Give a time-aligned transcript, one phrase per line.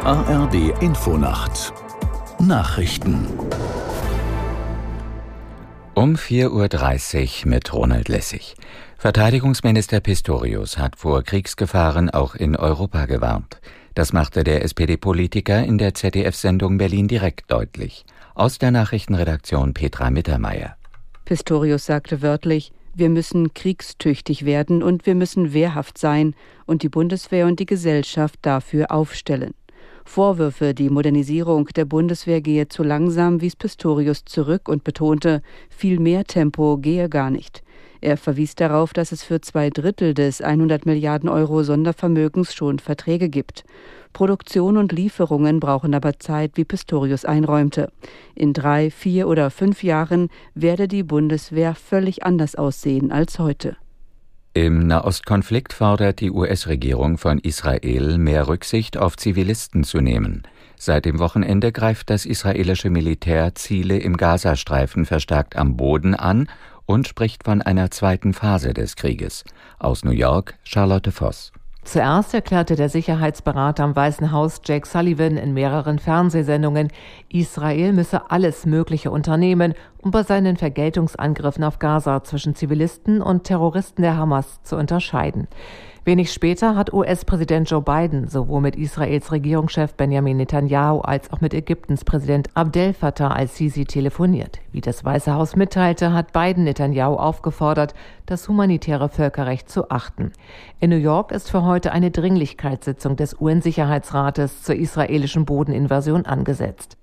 [0.00, 1.74] Die ARD Infonacht
[2.38, 3.26] Nachrichten
[5.94, 8.54] um 4.30 Uhr mit Ronald Lessig.
[8.96, 13.60] Verteidigungsminister Pistorius hat vor Kriegsgefahren auch in Europa gewarnt.
[13.94, 18.06] Das machte der SPD-Politiker in der ZDF-Sendung Berlin direkt deutlich.
[18.34, 20.76] Aus der Nachrichtenredaktion Petra Mittermeier.
[21.26, 27.46] Pistorius sagte wörtlich, wir müssen kriegstüchtig werden und wir müssen wehrhaft sein und die Bundeswehr
[27.46, 29.54] und die Gesellschaft dafür aufstellen.
[30.10, 36.24] Vorwürfe, die Modernisierung der Bundeswehr gehe zu langsam, wies Pistorius zurück und betonte, viel mehr
[36.24, 37.62] Tempo gehe gar nicht.
[38.00, 43.28] Er verwies darauf, dass es für zwei Drittel des 100 Milliarden Euro Sondervermögens schon Verträge
[43.28, 43.62] gibt.
[44.12, 47.92] Produktion und Lieferungen brauchen aber Zeit, wie Pistorius einräumte.
[48.34, 53.76] In drei, vier oder fünf Jahren werde die Bundeswehr völlig anders aussehen als heute.
[54.52, 60.42] Im Nahostkonflikt fordert die US-Regierung von Israel, mehr Rücksicht auf Zivilisten zu nehmen.
[60.76, 66.48] Seit dem Wochenende greift das israelische Militär Ziele im Gazastreifen verstärkt am Boden an
[66.84, 69.44] und spricht von einer zweiten Phase des Krieges.
[69.78, 71.52] Aus New York Charlotte Voss.
[71.82, 76.88] Zuerst erklärte der Sicherheitsberater am Weißen Haus Jake Sullivan in mehreren Fernsehsendungen,
[77.30, 84.02] Israel müsse alles Mögliche unternehmen, um bei seinen Vergeltungsangriffen auf Gaza zwischen Zivilisten und Terroristen
[84.02, 85.48] der Hamas zu unterscheiden.
[86.10, 91.54] Wenig später hat US-Präsident Joe Biden sowohl mit Israels Regierungschef Benjamin Netanyahu als auch mit
[91.54, 94.58] Ägyptens Präsident Abdel Fattah al-Sisi telefoniert.
[94.72, 97.94] Wie das Weiße Haus mitteilte, hat Biden Netanyahu aufgefordert,
[98.26, 100.32] das humanitäre Völkerrecht zu achten.
[100.80, 106.96] In New York ist für heute eine Dringlichkeitssitzung des UN-Sicherheitsrates zur israelischen Bodeninvasion angesetzt.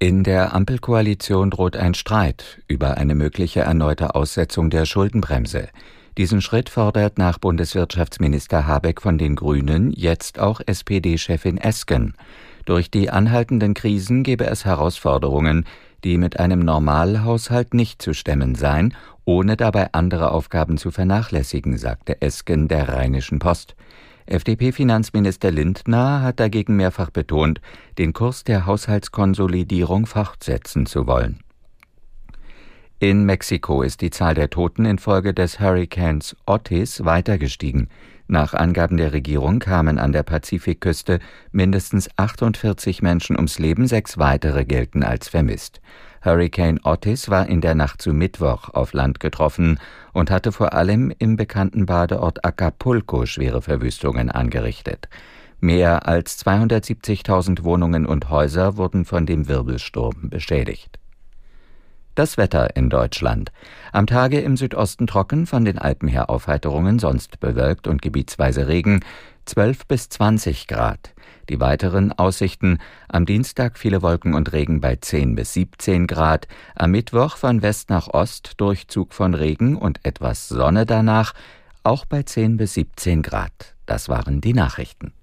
[0.00, 5.68] In der Ampelkoalition droht ein Streit über eine mögliche erneute Aussetzung der Schuldenbremse.
[6.18, 12.14] Diesen Schritt fordert nach Bundeswirtschaftsminister Habeck von den Grünen jetzt auch SPD-Chefin Esken.
[12.64, 15.64] Durch die anhaltenden Krisen gebe es Herausforderungen,
[16.04, 18.94] die mit einem Normalhaushalt nicht zu stemmen seien,
[19.24, 23.76] ohne dabei andere Aufgaben zu vernachlässigen, sagte Esken der Rheinischen Post.
[24.26, 27.60] FDP-Finanzminister Lindner hat dagegen mehrfach betont,
[27.98, 31.40] den Kurs der Haushaltskonsolidierung fortsetzen zu wollen.
[33.02, 37.88] In Mexiko ist die Zahl der Toten infolge des Hurrikans Otis weiter gestiegen.
[38.28, 41.18] Nach Angaben der Regierung kamen an der Pazifikküste
[41.50, 45.80] mindestens 48 Menschen ums Leben, sechs weitere gelten als vermisst.
[46.22, 49.80] Hurricane Otis war in der Nacht zu Mittwoch auf Land getroffen
[50.12, 55.08] und hatte vor allem im bekannten Badeort Acapulco schwere Verwüstungen angerichtet.
[55.58, 60.99] Mehr als 270.000 Wohnungen und Häuser wurden von dem Wirbelsturm beschädigt.
[62.20, 63.50] Das Wetter in Deutschland.
[63.92, 69.00] Am Tage im Südosten trocken, von den Alpen her Aufheiterungen, sonst bewölkt und gebietsweise Regen,
[69.46, 71.14] 12 bis 20 Grad.
[71.48, 72.76] Die weiteren Aussichten
[73.08, 77.88] am Dienstag viele Wolken und Regen bei 10 bis 17 Grad, am Mittwoch von West
[77.88, 81.32] nach Ost Durchzug von Regen und etwas Sonne danach,
[81.84, 83.76] auch bei 10 bis 17 Grad.
[83.86, 85.14] Das waren die Nachrichten.